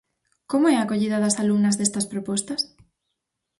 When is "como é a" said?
0.51-0.83